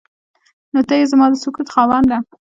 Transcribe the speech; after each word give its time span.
نو 0.73 0.79
ته 0.87 0.93
ای 0.97 1.03
زما 1.11 1.25
د 1.31 1.35
سکوت 1.43 1.67
خاونده. 1.73 2.17